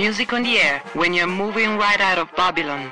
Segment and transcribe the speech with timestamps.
[0.00, 2.90] Music on the air when you're moving right out of Babylon.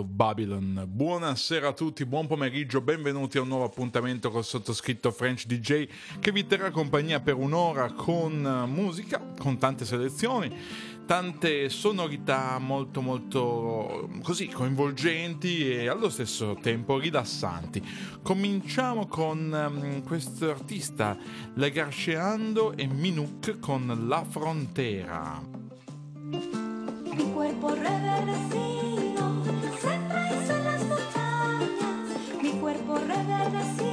[0.00, 0.84] Of Babylon.
[0.86, 5.86] Buonasera a tutti, buon pomeriggio, benvenuti a un nuovo appuntamento col sottoscritto French DJ
[6.18, 10.54] che vi terrà compagnia per un'ora con musica, con tante selezioni,
[11.06, 17.82] tante sonorità molto molto così coinvolgenti e allo stesso tempo rilassanti.
[18.22, 21.16] Cominciamo con um, questo artista,
[21.54, 25.42] Legarcheando e Minuk con La Frontera.
[27.12, 28.99] Mi cuerpo reverdecido
[32.70, 33.89] cuerpo rebelde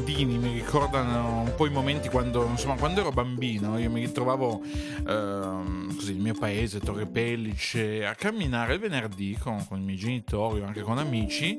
[0.00, 4.62] andini, mi ricordano un po' i momenti quando, insomma, quando ero bambino, io mi ritrovavo
[5.06, 5.49] ehm,
[6.00, 10.60] così il mio paese, Torre Pellice, a camminare il venerdì con, con i miei genitori
[10.60, 11.58] o anche con amici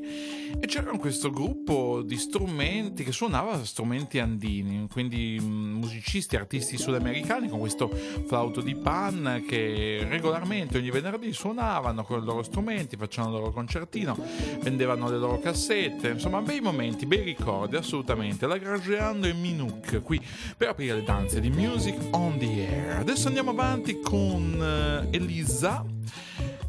[0.60, 7.50] e c'era questo gruppo di strumenti che suonava strumenti andini, quindi mm, musicisti, artisti sudamericani
[7.50, 7.88] con questo
[8.26, 13.52] flauto di pan che regolarmente ogni venerdì suonavano con i loro strumenti, facevano il loro
[13.54, 14.18] concertino,
[14.62, 20.20] vendevano le loro cassette, insomma bei momenti, bei ricordi assolutamente, la Grageando e Minuk qui
[20.58, 22.98] per aprire le danze di Music on the Air.
[23.02, 24.30] Adesso andiamo avanti con
[24.60, 25.86] uh, Elisa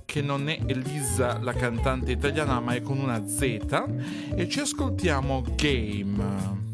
[0.05, 3.43] che non è Elisa la cantante italiana ma è con una Z
[4.35, 6.72] e ci ascoltiamo Game.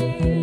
[0.00, 0.37] away.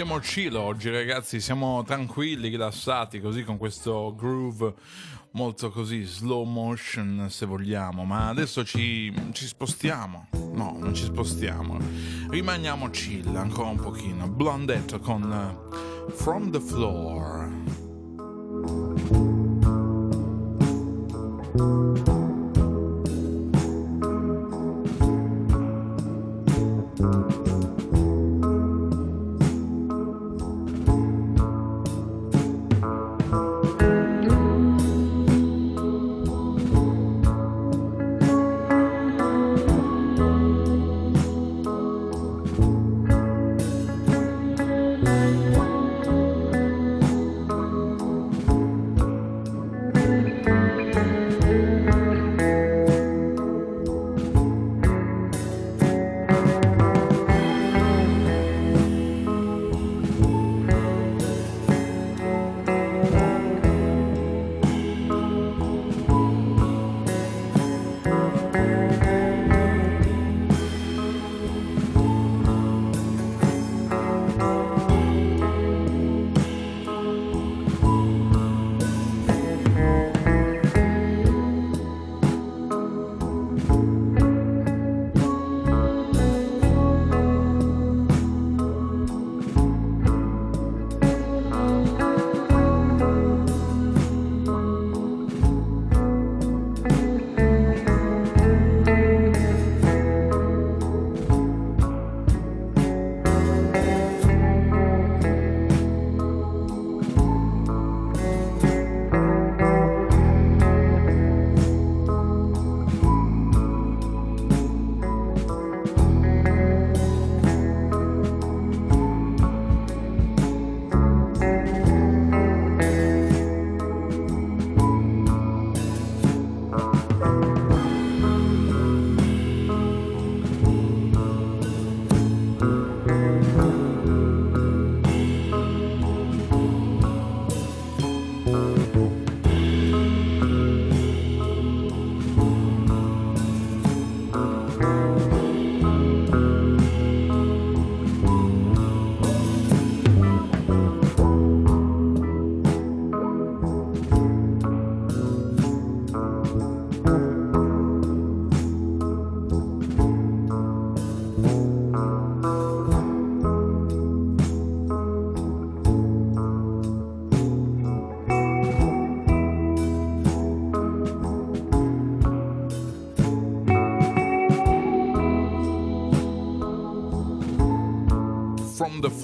[0.00, 4.72] Siamo chill oggi ragazzi, siamo tranquilli, rilassati così con questo groove
[5.32, 10.28] molto così slow motion se vogliamo, ma adesso ci, ci spostiamo.
[10.54, 11.76] No, non ci spostiamo.
[12.30, 14.26] Rimaniamo chill ancora un pochino.
[14.26, 17.39] Blondetto con uh, From the Floor.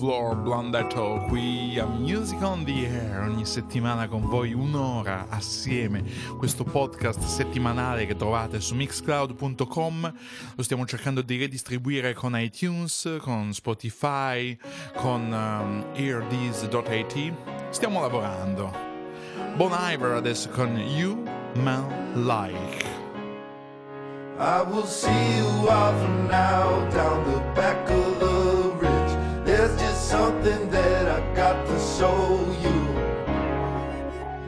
[0.07, 6.05] Floor Blondetto qui a Music on the Air ogni settimana con voi un'ora assieme.
[6.39, 10.15] Questo podcast settimanale che trovate su mixcloud.com
[10.55, 14.57] lo stiamo cercando di redistribuire con iTunes con Spotify
[14.95, 17.33] con um, earthese.at
[17.71, 18.73] stiamo lavorando.
[19.57, 21.21] Bon Iver adesso con You
[21.55, 22.85] Man Like.
[24.39, 28.97] I will see you off now down the back of the ridge.
[29.47, 32.79] There's just something that I got to show you.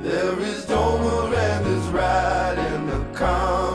[0.00, 3.67] There is Domer and there's right in the common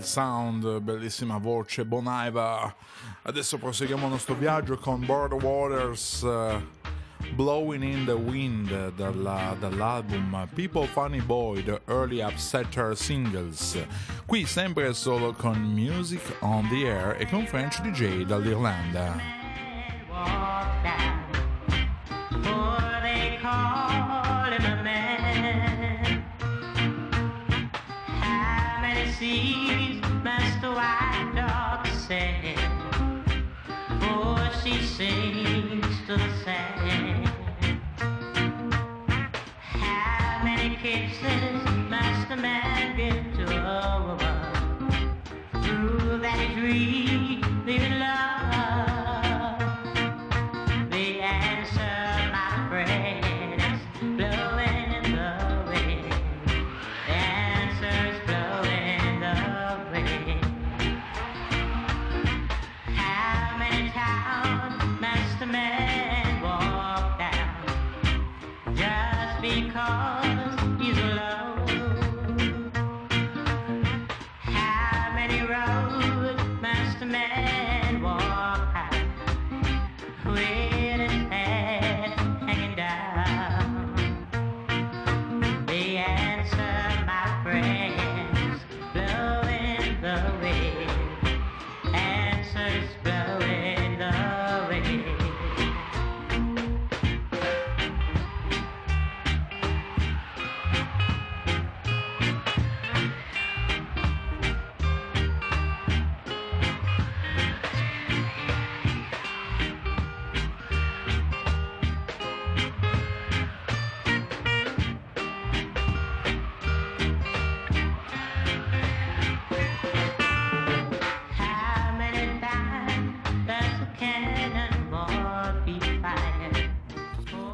[0.00, 2.74] bel sound, bellissima voce, Bon Iver.
[3.22, 6.22] Adesso proseguiamo il nostro viaggio con Border Waters.
[6.22, 6.60] Uh,
[7.34, 13.76] Blowing in the Wind dalla, dall'album People Funny Boy, The Early Upsetter Singles.
[14.24, 19.39] Qui sempre solo con Music on the Air e con French DJ dall'Irlanda.
[46.70, 47.09] Prove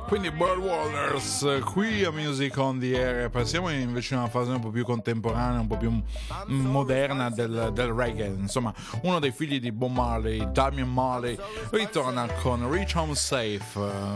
[0.07, 3.29] Quindi Bird Waters, qui a Music on the Air.
[3.29, 7.71] Passiamo invece a una fase un po' più contemporanea, un po' più mm, moderna del,
[7.75, 8.27] del reggae.
[8.27, 11.37] Insomma, uno dei figli di Bob Marley, Damian Marley,
[11.71, 13.61] ritorna con Reach Home Safe,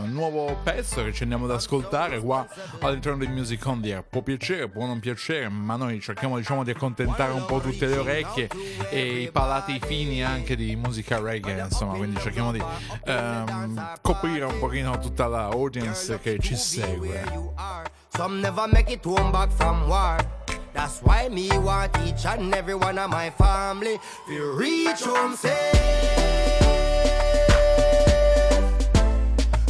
[0.05, 2.47] nuovo pezzo che ci andiamo ad ascoltare qua
[2.79, 4.05] all'interno di Music on the Air.
[4.09, 7.97] Può piacere, può non piacere, ma noi cerchiamo diciamo di accontentare un po' tutte le
[7.97, 8.49] orecchie
[8.89, 12.63] e i palati fini anche di musica reggae, insomma, quindi cerchiamo di
[13.03, 17.23] ehm, coprire un pochino tutta la audience che ci segue.
[18.15, 20.17] Some never make it home back from war.
[20.73, 25.53] That's why me want each and every one of my family to reach home safe.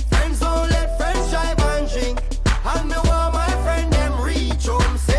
[0.10, 2.20] Friends don't let friends drive and drink.
[2.66, 5.18] And the war, my friend, them reach home safe.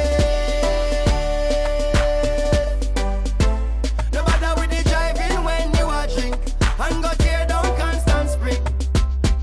[4.12, 6.38] No matter where they drive in, when they were drinking,
[6.76, 7.14] hunger,
[7.48, 8.60] don't constant sprint.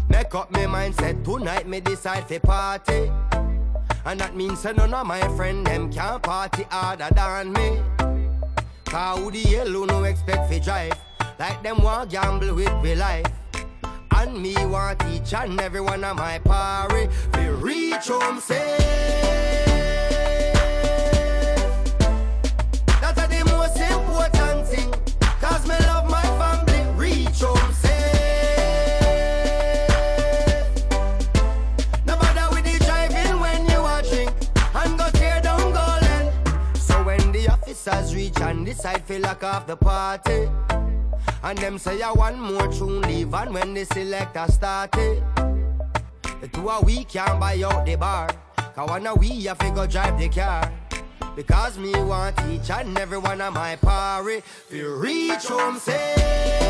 [0.10, 0.59] Make up me
[1.38, 3.12] tonight, me decide for party.
[4.06, 7.80] And that means that none of my friend them can party harder than me.
[8.86, 10.98] Cause who the hell no expect fi drive?
[11.38, 13.28] Like them want gamble with me life.
[14.16, 19.29] And me want each and every one of my party fi reach home safe.
[38.20, 40.50] Reach and decide to lock off the party,
[41.42, 45.24] and them say I want more tune leave and when the selector started,
[46.42, 48.28] the two a we can buy out the bar.
[48.76, 50.70] Cause one a we have to go drive the car.
[51.34, 56.69] Because me want each and every one of my party to reach home safe.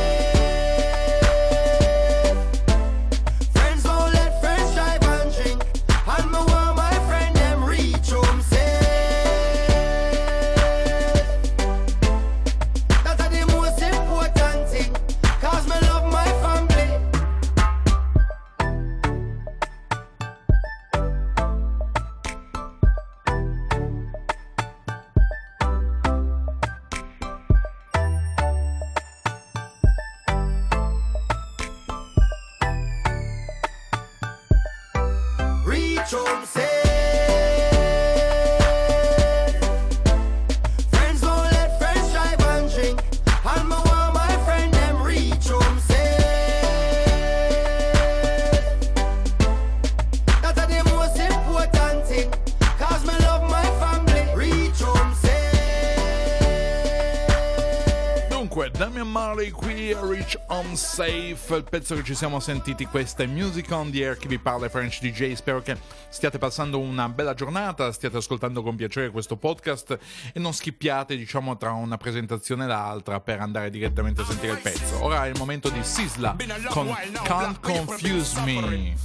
[60.69, 64.17] Reach On Safe, il pezzo che ci siamo sentiti, questa è Music on the Air,
[64.17, 65.75] chi vi parla è French DJ, spero che
[66.09, 69.97] stiate passando una bella giornata, stiate ascoltando con piacere questo podcast
[70.33, 74.59] e non schippiate diciamo tra una presentazione e l'altra per andare direttamente a sentire il
[74.59, 75.03] pezzo.
[75.03, 76.35] Ora è il momento di Sisla
[76.69, 78.95] con Can't Confuse Me.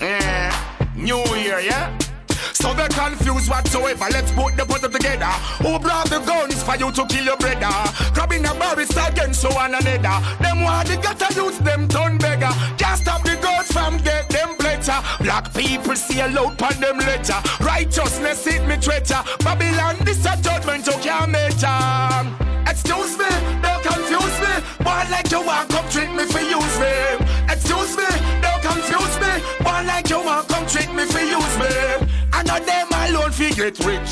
[0.00, 0.50] Eh,
[0.94, 2.03] New Year, yeah?
[2.64, 4.06] So they're confused whatsoever.
[4.10, 5.32] Let's put the puzzle together.
[5.60, 7.68] Who brought the guns for you to kill your brother?
[8.14, 10.16] Grabbing a barrister against so one another.
[10.40, 12.48] Them want the gotta use them turn beggar.
[12.78, 14.96] Can't stop the girls from get them better.
[15.20, 17.36] Black people see a load on them letter.
[17.60, 19.20] Righteousness hit me treasure.
[19.40, 21.36] Babylon, this a judgment you can't.
[22.66, 23.28] Excuse me,
[23.60, 24.54] don't confuse me.
[24.80, 26.96] Boy, like you want come treat me for use me.
[27.44, 28.08] Excuse me,
[28.40, 29.32] don't confuse me.
[29.60, 32.03] Boy, like you want come treat me for use me.
[32.36, 34.10] I know them alone fi get rich.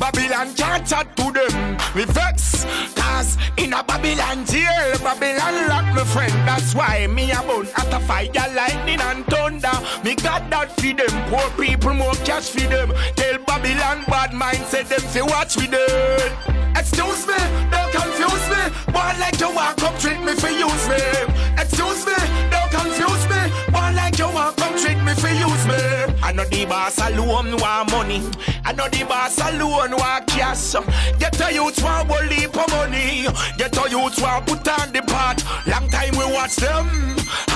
[0.00, 1.78] Babylon can't chat to them.
[1.94, 6.32] We vex, cause in a Babylon jail, Babylon lock me friend.
[6.42, 9.70] That's why me a bun at a fire, lightning and thunder.
[10.02, 11.14] Me got that feed them.
[11.30, 12.92] Poor people more cash feed them.
[13.14, 16.32] Tell Babylon bad mind, say them fi watch with them.
[16.74, 17.38] Excuse me,
[17.70, 18.62] don't confuse me.
[18.92, 20.98] Boy like you want come treat me for use me.
[21.62, 22.18] Excuse me,
[22.50, 23.40] don't confuse me.
[23.70, 26.11] Boy like you want come treat me for use me.
[26.32, 28.22] I know the boss alone want money.
[28.64, 30.72] I know the boss alone want cash.
[31.18, 33.26] Get a youth want a leap of money.
[33.58, 35.44] Get a youth want put on the pot.
[35.66, 36.88] Long time we watch them.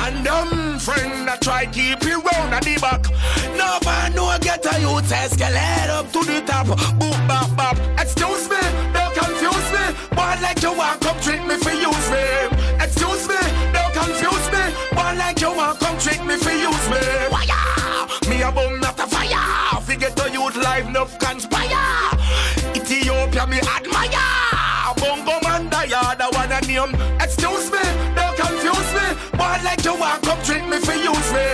[0.04, 3.08] And them friend I try keep you round at the back.
[3.56, 6.66] No man no get a youth escalate up to the top.
[7.00, 7.78] Boop bop bop.
[7.98, 8.60] Excuse me,
[8.92, 9.84] don't confuse me.
[10.12, 12.28] Boy like you want come treat me for use me.
[12.84, 13.40] Excuse me,
[13.72, 14.64] don't confuse me.
[14.92, 17.35] Boy like you want come treat me for use me.
[18.46, 19.80] A bum not a fire.
[19.80, 22.14] Forget to youth life no conspire.
[22.76, 24.94] Ethiopia me admire.
[24.98, 25.82] Bongo man the
[26.16, 26.94] the one a name.
[27.20, 27.82] Excuse me,
[28.14, 29.06] don't confuse me.
[29.36, 31.46] Boy like you want come treat me for use me.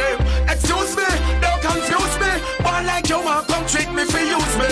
[0.53, 1.09] Excuse me,
[1.41, 2.33] don't confuse me.
[2.61, 4.69] Boy like you want come treat me for use me.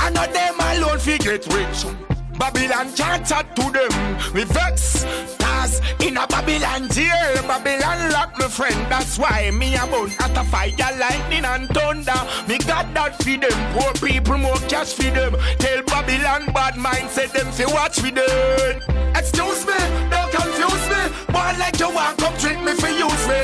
[0.00, 2.11] I know them alone fi get rich.
[2.42, 3.92] Babylon can't chat to them.
[4.34, 5.04] We vex,
[5.38, 8.74] cause in a Babylon jail, Babylon lock me friend.
[8.90, 12.20] That's why me a bun at a fire, lightning and thunder.
[12.48, 13.54] Me got that feed them.
[13.78, 15.36] Poor people more cash feed them.
[15.58, 18.82] Tell Babylon bad mind, say them fi watch with them.
[19.14, 19.78] Excuse me,
[20.10, 21.02] don't confuse me.
[21.30, 23.38] Boy like you want come treat me for use me.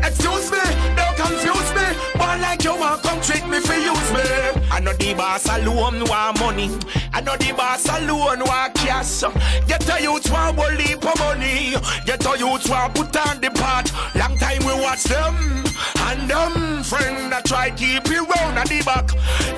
[0.00, 0.64] Excuse me,
[1.28, 1.86] confuse me.
[2.16, 4.24] Boy like you want come treat me for use me.
[4.70, 6.70] I know the boss alone want money.
[7.12, 9.22] I know the boss alone want cash.
[9.66, 11.74] Get a youth want leap of money.
[12.06, 13.92] Get a youth want put on the pot.
[14.14, 15.64] Long time we watch them.
[16.08, 19.08] And them friend that try keep you round at the back.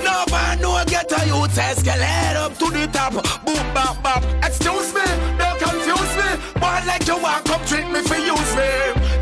[0.05, 3.15] No man no get a youth escalate up to the top.
[3.45, 4.25] Boom bop bop.
[4.43, 5.07] Excuse me,
[5.39, 6.29] don't confuse me.
[6.59, 8.71] Boy like you want come treat me for use me.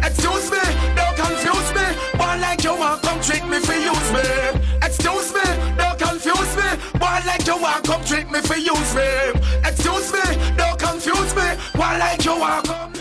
[0.02, 0.62] Excuse me,
[2.48, 4.26] like you want come treat me for use me.
[4.82, 6.68] Excuse me, don't confuse me.
[6.98, 9.08] Boy like you want come treat me for use me.
[9.68, 10.24] Excuse me,
[10.56, 11.48] don't confuse me.
[11.74, 12.92] Boy like you want come.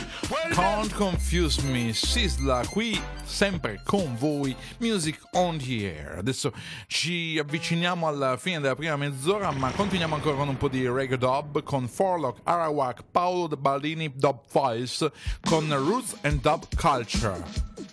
[0.52, 6.16] Can't Confuse Me, Sisla qui sempre con voi, Music on the Air.
[6.18, 6.52] Adesso
[6.88, 11.18] ci avviciniamo alla fine della prima mezz'ora, ma continuiamo ancora con un po' di reggae
[11.18, 15.08] dub con Forlock, Arawak, Paolo De Baldini, Dub Files
[15.48, 17.87] con Roots and Dub Culture.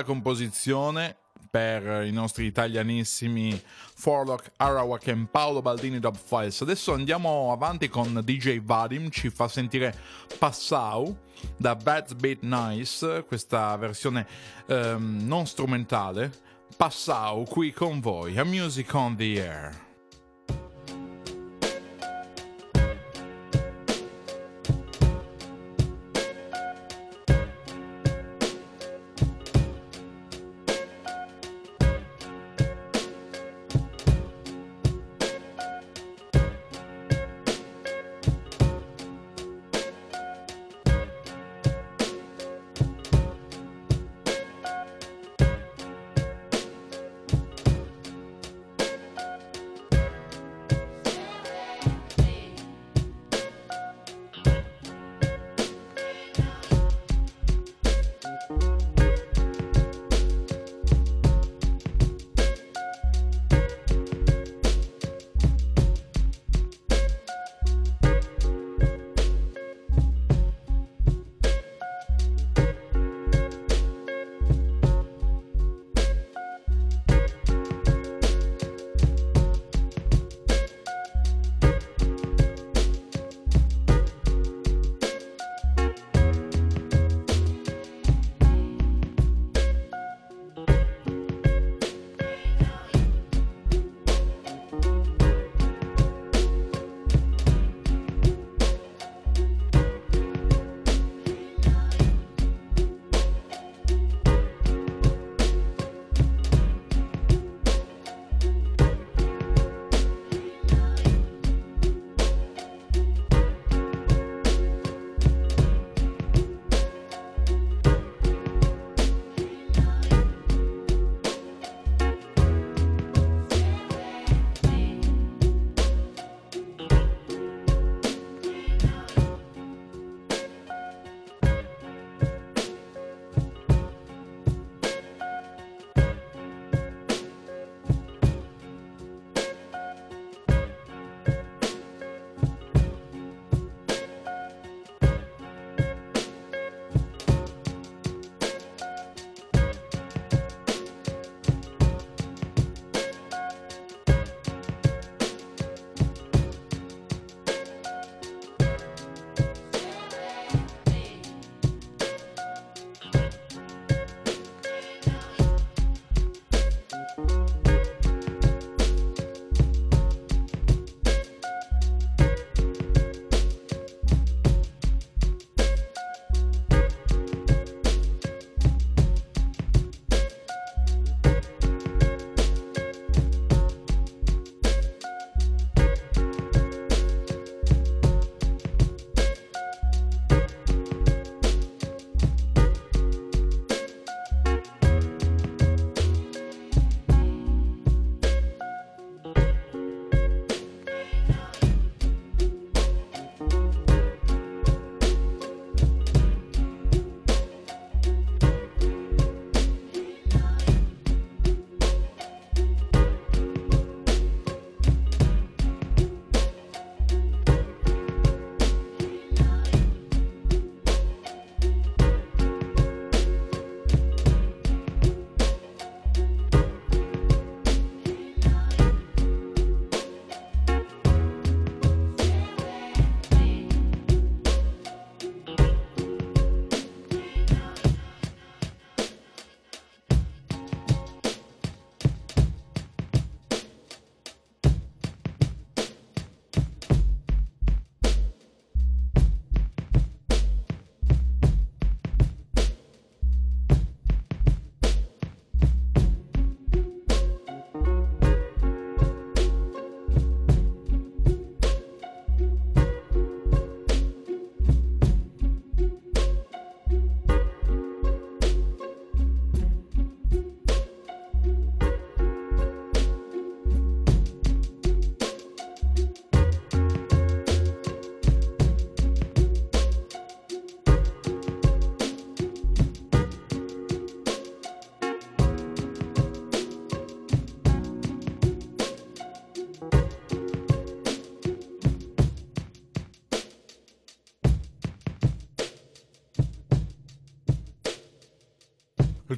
[0.00, 1.16] Bella composizione
[1.50, 3.60] per i nostri italianissimi
[3.94, 6.60] Forlock, Arawak e Paolo Baldini Dub Files.
[6.60, 9.94] Adesso andiamo avanti con DJ Vadim, ci fa sentire
[10.38, 11.16] Passau
[11.56, 14.26] da Bad Beat Nice, questa versione
[14.66, 16.30] ehm, non strumentale.
[16.76, 19.89] Passau qui con voi, a Music on the Air.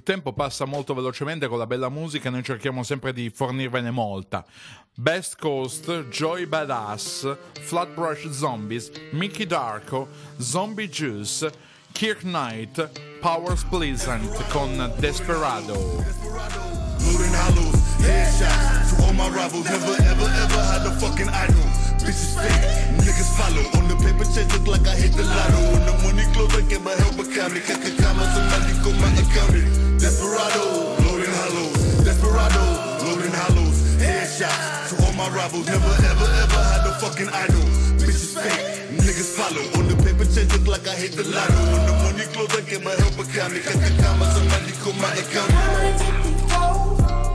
[0.02, 3.92] Il tempo passa molto velocemente con la bella musica e noi cerchiamo sempre di fornirvene
[3.92, 4.44] molta.
[4.96, 11.48] Best Coast, Joy Badass, Flatbrush Zombies, Mickey Darko, Zombie Juice,
[11.92, 16.04] Kirk Knight, Powers Pleasant con Desperado.
[22.02, 23.62] Bitches fake, niggas follow.
[23.78, 25.60] On the paper chase look like I hit the lotto.
[25.70, 27.54] When the money close, I my help account.
[27.62, 29.91] Kaka kama, somebody go my account.
[30.22, 31.74] Desperado, loading hollows.
[32.06, 32.62] Desperado,
[33.02, 33.78] loading hollows.
[33.98, 35.66] Headshots to all my rivals.
[35.66, 37.58] Never ever ever had a fucking idol.
[37.98, 38.62] Bitches fake,
[39.02, 39.66] niggas follow.
[39.74, 41.58] On the paper chase look like I hit the lotto.
[41.74, 43.52] When the money close, I get my help account.
[43.66, 45.50] Kaka kama, somebody go my account.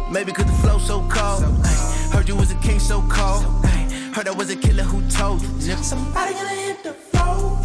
[0.10, 1.44] Maybe cause the flow so cold.
[1.66, 1.76] Ay,
[2.14, 3.44] heard you was a king so cold.
[3.66, 3.84] Ay,
[4.16, 5.76] heard I was a killer who told you.
[5.84, 7.60] Somebody gonna hit the floor.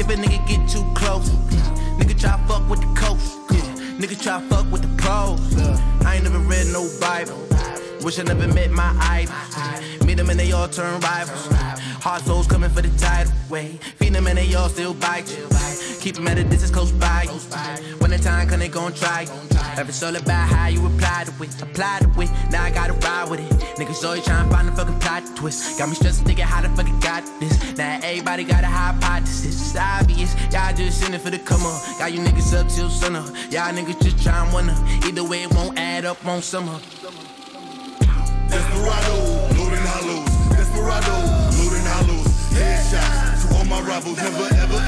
[0.00, 1.30] If a nigga get too close,
[1.94, 3.33] nigga try fuck with the coach.
[3.98, 5.40] Nigga try fuck with the pros.
[6.04, 7.38] I ain't never read no Bible.
[8.02, 9.34] Wish I never met my idol.
[10.06, 11.46] Meet them and they all turn rivals.
[12.02, 13.32] Hard souls coming for the title.
[13.48, 15.93] Wait, feed them and they all still bite you.
[16.04, 17.30] Keep them at a distance close by you.
[17.96, 19.22] When the time come, they gon' try
[19.88, 22.30] it's all about how you apply to it, apply to it.
[22.50, 23.50] Now I gotta ride with it.
[23.78, 25.78] Niggas always tryna find a fucking plot twist.
[25.78, 27.74] Got me stressing, thinking how the fuck I got this.
[27.78, 29.46] Now everybody got a hypothesis.
[29.46, 30.34] It's obvious.
[30.52, 31.80] Y'all just in it for the come up.
[31.98, 33.26] Got you niggas up till sunup.
[33.50, 34.76] Y'all niggas just tryin' wonder.
[35.06, 36.78] Either way, it won't add up on summer.
[38.52, 39.16] Desperado,
[39.56, 40.28] loading hollows.
[40.52, 41.16] Desperado,
[41.56, 42.28] loading hollows.
[42.52, 44.18] Headshots to all my rivals.
[44.18, 44.83] Never ever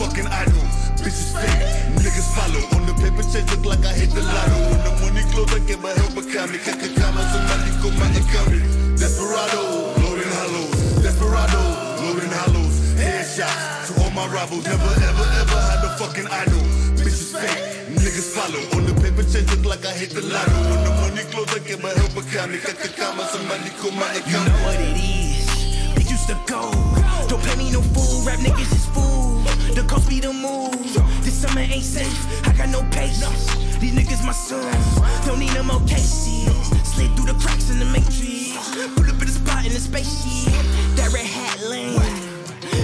[0.00, 0.64] fucking idol.
[1.04, 1.60] Bitches fake,
[2.00, 2.62] niggas follow.
[2.72, 4.56] On the paper chase look like I hit the lotto.
[4.72, 6.56] When the money close, I get my help account.
[6.64, 8.56] Kaka kama, somebody go my account.
[8.96, 9.60] Desperado,
[10.00, 11.04] loading hollows.
[11.04, 11.60] Desperado,
[12.00, 12.76] loading hollows.
[12.96, 14.64] Headshots to all my rivals.
[14.64, 16.64] Never ever ever had a fucking idol.
[16.96, 17.60] Bitches fake,
[18.00, 18.62] niggas follow.
[18.80, 20.56] On the paper chase look like I hit the lotto.
[20.72, 22.56] When the money close, I get my help account.
[22.64, 24.48] Kaka kama, somebody go my You account.
[24.48, 25.44] know what it is.
[25.96, 26.72] They used to go.
[27.28, 28.24] Don't play me no fool.
[28.24, 29.39] Rap niggas is fool.
[29.74, 30.72] The coast be the move.
[31.22, 32.46] This summer ain't safe.
[32.46, 33.54] I got no patience.
[33.78, 35.26] These niggas my sons.
[35.26, 36.50] Don't need no more cases.
[36.82, 38.58] Slid through the cracks in the matrix.
[38.96, 40.52] Pull up in the spot in the spaceship.
[40.96, 41.96] That red hat lane.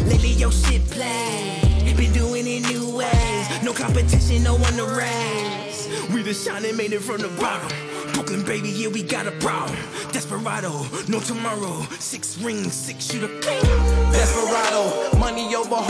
[0.09, 1.61] Lately your shit play.
[1.97, 3.63] Been doing it new ways.
[3.63, 5.89] No competition, no one to race.
[6.13, 7.73] We the shining made it from the bottom.
[8.13, 9.79] Brooklyn, baby, yeah, we got a problem.
[10.13, 11.83] Desperado, no tomorrow.
[11.99, 13.29] Six rings, six shooter.
[13.41, 15.83] Desperado, money over never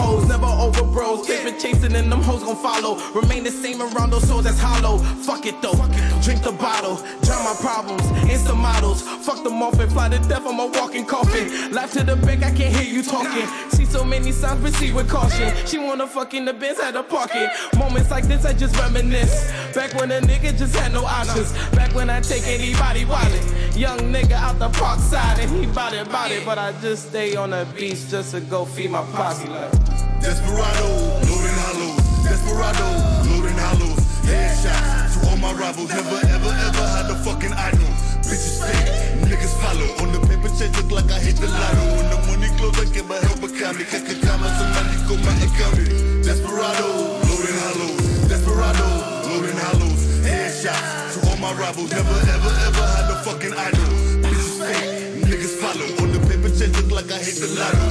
[0.67, 1.27] over bros.
[1.27, 2.97] Paper chasing and them hoes gon' follow.
[3.13, 4.99] Remain the same around those souls that's hollow.
[4.99, 5.77] Fuck it though,
[6.23, 9.03] drink the bottle, drown my problems, instant models.
[9.03, 11.73] Fuck them off and fly to death, I'm a walking coffin.
[11.73, 13.47] Life to the bank, I can't hear you talking.
[13.71, 15.55] See so many signs, proceed with caution.
[15.67, 17.51] She wanna fuck in the Benz, had to park it.
[17.79, 19.53] Moments like this, I just reminisce.
[19.75, 21.53] Back when a nigga just had no options.
[21.75, 23.45] Back when I take anybody wallet.
[23.77, 26.45] Young nigga out the park side and he bout it, bout it.
[26.45, 29.49] But I just stay on the beach just to go feed my posse.
[29.49, 29.96] Like.
[30.27, 30.91] Desperado,
[31.31, 32.03] loading hollows.
[32.27, 32.87] Desperado,
[33.31, 34.03] loading hollows.
[34.27, 35.89] Headshots to all my rivals.
[35.89, 37.87] Never ever ever had a fucking idol.
[38.27, 39.87] Bitches fake, niggas follow.
[40.03, 41.79] On the paper chase look like I hit the lotto.
[41.95, 43.79] When the money close, I get my help account.
[43.87, 45.79] Kaka kama, somebody go my account.
[46.27, 46.91] Desperado,
[47.23, 48.27] loading hollows.
[48.27, 48.87] Desperado,
[49.31, 50.03] loading hollows.
[50.27, 51.95] Headshots to all my rivals.
[51.95, 53.91] Never ever ever had a fucking idol.
[54.27, 55.87] Bitches fake, niggas follow.
[56.03, 57.86] On the paper chase look like I hit the lotto.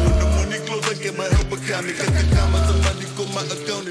[1.05, 1.85] Get my help account.
[1.85, 3.89] Kaka kama, somebody go my account.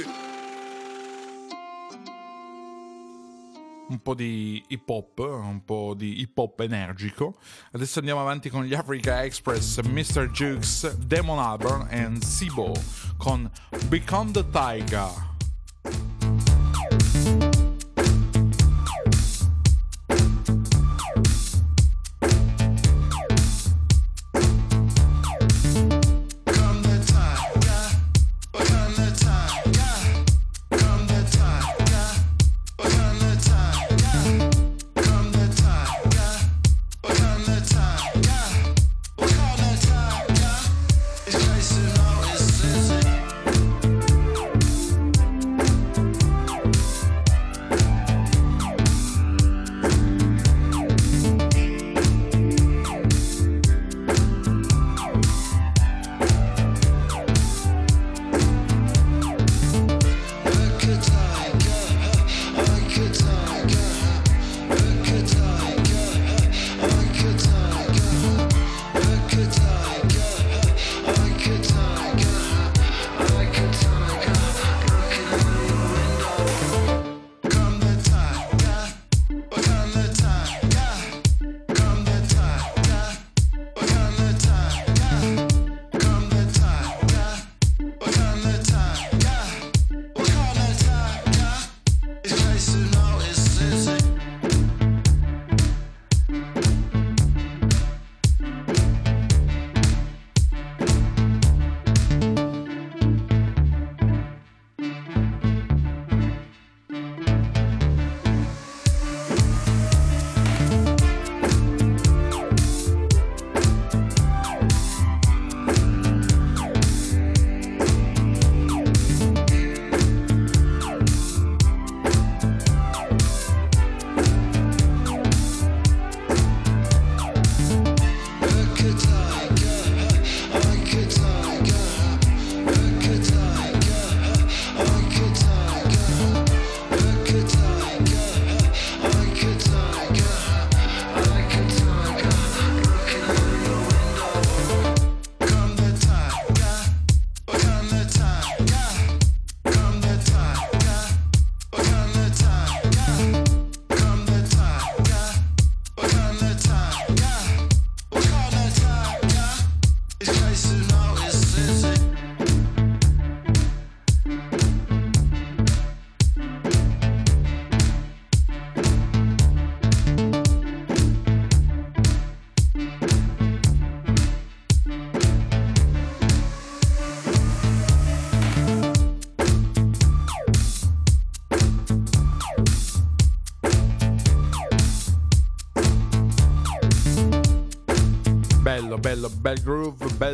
[3.91, 7.37] un po' di hip hop, un po' di hip hop energico.
[7.73, 10.31] Adesso andiamo avanti con gli Africa Express, Mr.
[10.31, 12.73] Jukes, Demon Albarn e Sibo
[13.19, 13.49] con
[13.89, 15.13] Become the Tiger.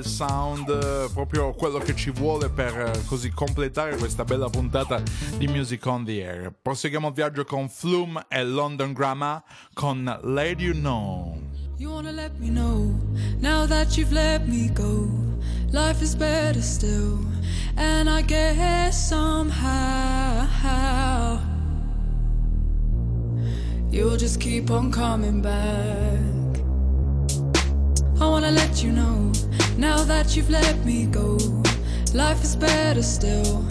[0.01, 5.03] bel sound, eh, proprio quello che ci vuole per eh, così completare questa bella puntata
[5.37, 6.53] di Music on the Air.
[6.61, 9.43] Proseguiamo il viaggio con Flume e London Grammar
[9.75, 11.39] con Let You Know.
[11.77, 12.95] You wanna let me know,
[13.41, 15.09] now that you've let me go,
[15.71, 17.19] life is better still,
[17.77, 20.47] and I guess somehow
[23.91, 26.39] you'll just keep on coming back.
[28.21, 29.33] I wanna let you know
[29.79, 31.39] now that you've let me go.
[32.12, 33.64] Life is better still,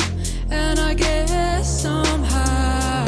[0.50, 3.06] and I guess somehow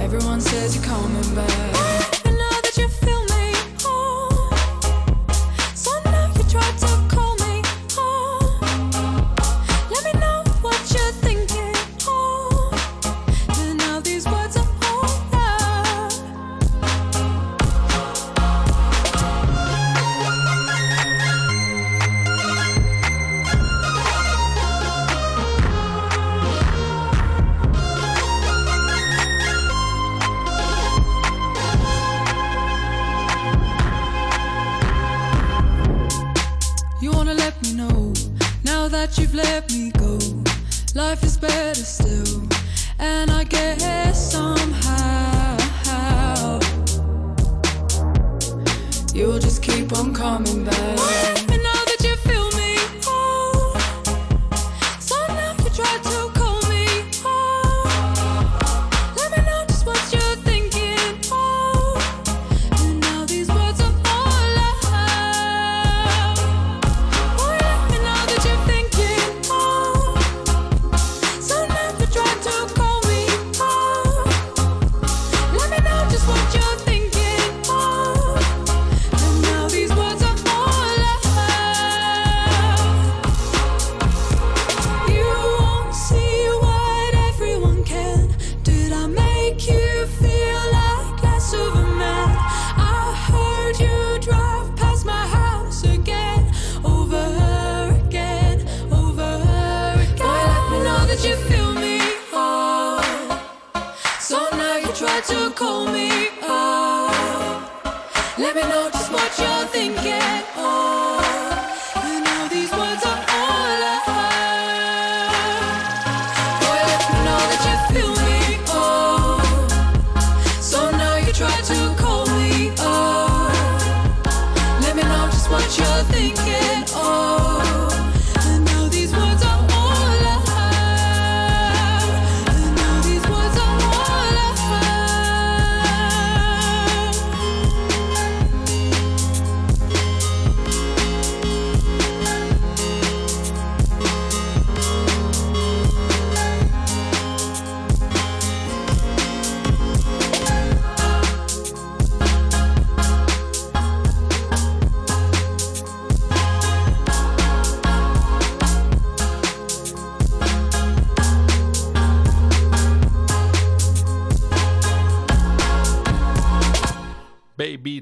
[0.00, 1.87] everyone says you're coming back.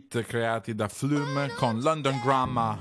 [0.07, 2.79] hit creati da Flume con London Grammar.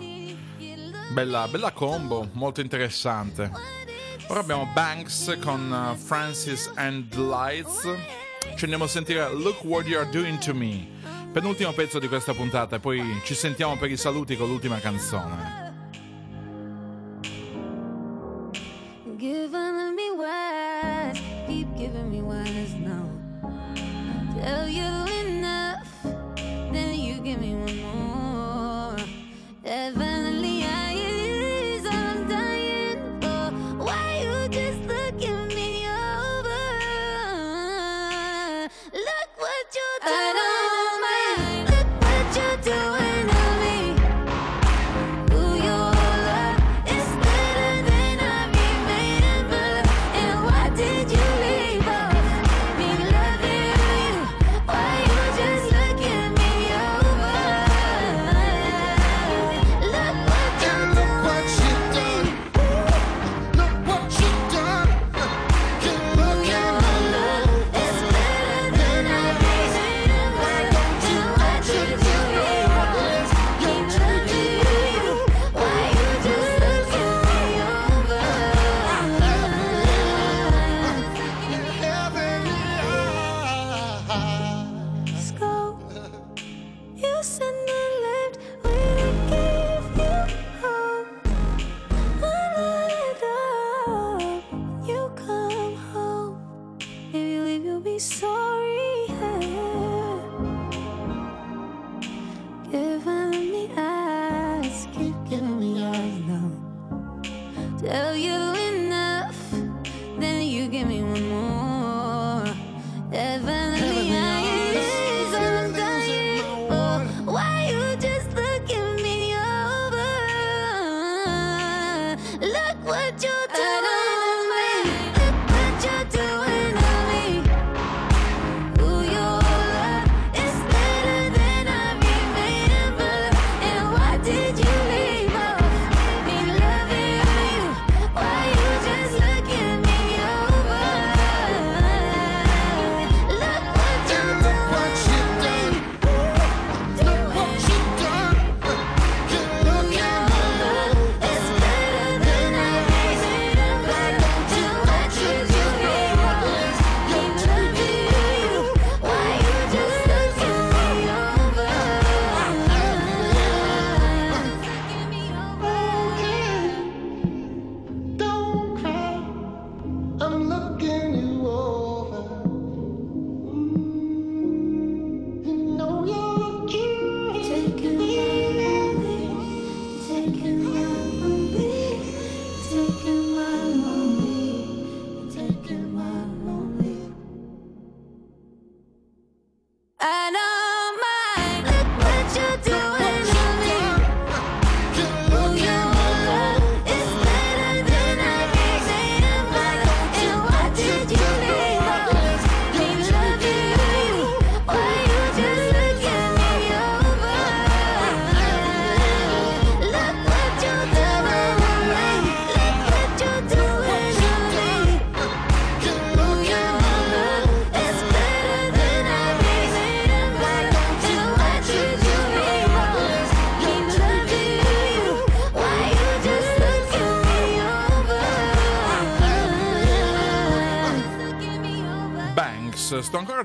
[1.11, 3.51] Bella, bella combo, molto interessante.
[4.27, 7.87] Ora abbiamo Banks con uh, Francis and Lights.
[8.55, 10.87] Ci andiamo a sentire Look What You're Doing to Me.
[11.31, 15.64] Penultimo pezzo di questa puntata e poi ci sentiamo per i saluti con l'ultima canzone.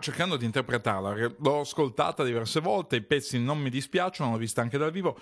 [0.00, 4.78] Cercando di interpretarla, l'ho ascoltata diverse volte, i pezzi non mi dispiacciono, l'ho vista anche
[4.78, 5.18] dal vivo.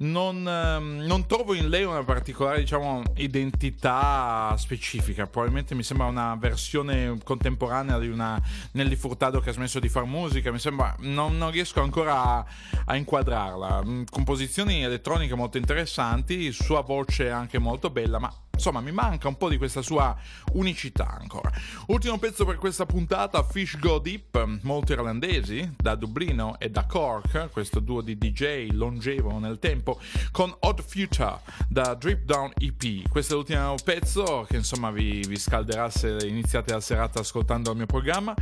[0.00, 5.26] Non, ehm, non trovo in lei una particolare diciamo, identità specifica.
[5.26, 8.40] Probabilmente mi sembra una versione contemporanea di una
[8.72, 10.52] Nelly Furtado che ha smesso di fare musica.
[10.52, 12.46] Mi sembra, non, non riesco ancora a,
[12.84, 13.82] a inquadrarla.
[13.84, 19.36] Mm, Composizioni elettroniche molto interessanti, sua voce anche molto bella, ma insomma mi manca un
[19.36, 20.16] po' di questa sua
[20.52, 21.50] unicità ancora.
[21.86, 27.50] Ultimo pezzo per questa puntata, Fish Go Deep, molto irlandesi, da Dublino e da Cork,
[27.52, 30.00] questo duo di DJ longevo nel tempo,
[30.32, 31.38] con Odd Future
[31.68, 33.08] da Drip Down EP.
[33.08, 37.76] Questo è l'ultimo pezzo che insomma vi, vi scalderà se iniziate la serata ascoltando il
[37.76, 38.34] mio programma,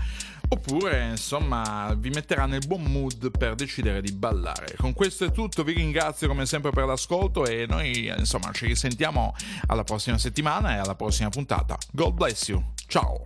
[0.49, 4.74] oppure insomma vi metterà nel buon mood per decidere di ballare.
[4.76, 9.34] Con questo è tutto, vi ringrazio come sempre per l'ascolto e noi insomma ci risentiamo
[9.66, 11.76] alla prossima settimana e alla prossima puntata.
[11.92, 13.22] God bless you, ciao!